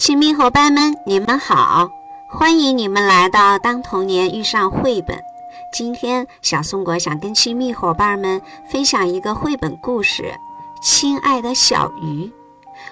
[0.00, 1.90] 亲密伙伴们，你们好！
[2.26, 5.14] 欢迎你们来到《当童年遇上绘本》。
[5.74, 10.22] 今天，小松果想跟亲密伙伴们分享一个绘本故事
[10.82, 12.24] 《亲爱的小鱼》。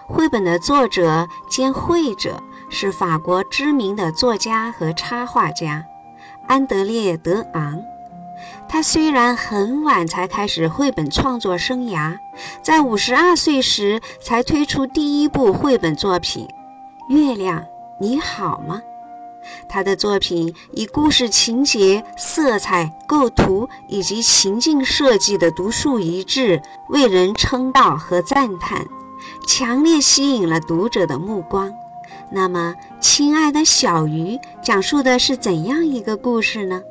[0.07, 5.83] 绘本的作者兼绘者是法国知名的作家和插画家
[6.47, 7.80] 安德烈·德昂。
[8.69, 12.19] 他虽然很晚才开始绘本创作生涯，
[12.63, 16.47] 在五十二岁时才推出第一部绘本作品。
[17.09, 17.65] 月亮，
[17.98, 18.83] 你好吗？
[19.66, 28.87] 他的作品以故事情节、色彩、构图以及情境设计的独树一帜，为人称道和赞叹，
[29.47, 31.73] 强烈吸引了读者的目光。
[32.30, 36.82] 那么，亲爱的小鱼，讲述的是怎样一个故事呢？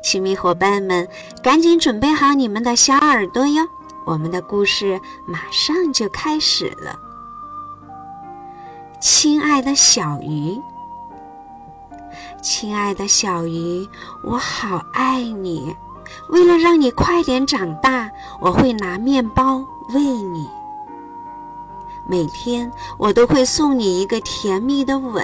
[0.00, 1.08] 亲密伙伴们，
[1.42, 3.66] 赶紧准备好你们的小耳朵哟！
[4.06, 6.96] 我们的故事马上就开始了。
[9.06, 10.58] 亲爱的小鱼，
[12.40, 13.86] 亲爱的小鱼，
[14.22, 15.76] 我好爱你。
[16.30, 18.10] 为了让你快点长大，
[18.40, 20.48] 我会拿面包喂你。
[22.08, 25.22] 每天我都会送你一个甜蜜的吻，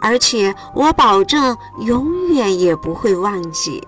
[0.00, 3.84] 而且我保证永远也不会忘记。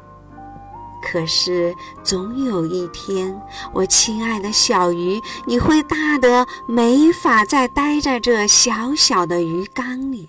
[1.02, 3.40] 可是，总有一天，
[3.72, 10.28] 我亲爱的小鱼，你会大的没法再待在这小小的鱼缸里。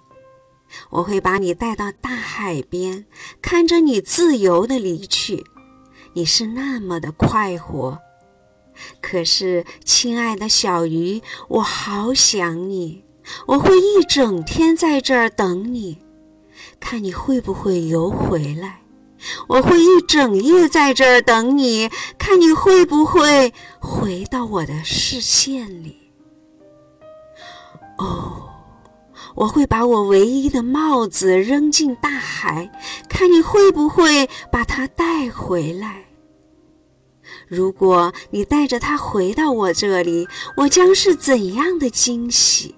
[0.90, 3.06] 我会把你带到大海边，
[3.42, 5.46] 看着你自由的离去。
[6.14, 8.00] 你是那么的快活。
[9.02, 13.04] 可是，亲爱的小鱼，我好想你。
[13.46, 16.00] 我会一整天在这儿等你，
[16.80, 18.81] 看你会不会游回来。
[19.48, 26.12] 我会一整夜在这儿等你，看你会不会回到我的视线里。
[27.98, 28.50] 哦，
[29.36, 32.72] 我会把我唯一的帽子扔进大海，
[33.08, 36.06] 看你会不会把它带回来。
[37.48, 40.28] 如果你带着它回到我这里，
[40.58, 42.76] 我将是怎样的惊喜！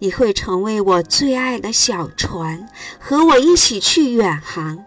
[0.00, 2.68] 你会成为我最爱的小船，
[2.98, 4.84] 和我一起去远航。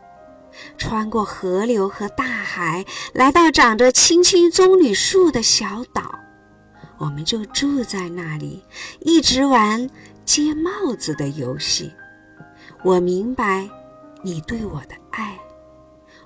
[0.85, 6.19] 穿过河流和大海，来到长着青青棕榈树的小岛，
[6.99, 8.63] 我们就住在那里，
[8.99, 9.89] 一直玩
[10.25, 11.91] 接帽子的游戏。
[12.83, 13.67] 我明白
[14.21, 15.35] 你对我的爱，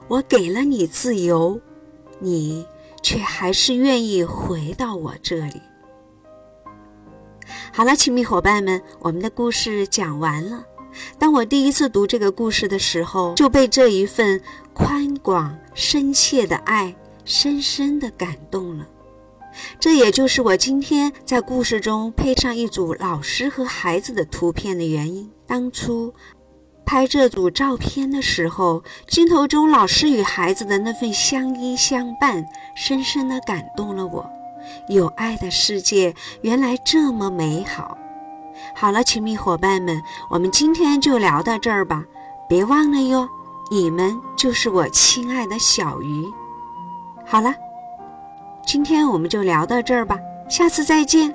[0.09, 1.57] 我给了你自由，
[2.19, 2.67] 你
[3.01, 5.61] 却还是愿意回到我这里。
[7.71, 10.65] 好了，亲密伙伴们，我们的故事讲完了。
[11.17, 14.41] 当我第一次读这个故事的时候，就被这一份
[14.73, 16.95] 宽广深切的爱
[17.25, 18.87] 深深的感动了。
[19.79, 25.29] 这也就是我今天在故事中配上一组老师和孩子的图片的原因。
[25.45, 26.13] 当初
[26.85, 32.45] 拍这组照片的时候，镜头中老师与孩子的那份相依相伴，
[32.75, 34.29] 深深的感动了我。
[34.87, 37.97] 有爱的世界原来这么美好。
[38.75, 42.03] 好了，亲密伙伴们，我们今天就聊到这儿吧。
[42.47, 43.27] 别忘了哟，
[43.69, 46.25] 你们就是我亲爱的小鱼。
[47.25, 47.53] 好了，
[48.65, 50.17] 今天我们就聊到这儿吧，
[50.49, 51.33] 下次再见。